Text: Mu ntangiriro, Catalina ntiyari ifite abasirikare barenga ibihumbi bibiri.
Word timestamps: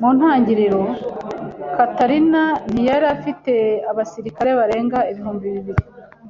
Mu 0.00 0.08
ntangiriro, 0.16 0.82
Catalina 1.76 2.42
ntiyari 2.72 3.06
ifite 3.16 3.52
abasirikare 3.90 4.50
barenga 4.58 4.98
ibihumbi 5.10 5.44
bibiri. 5.54 5.82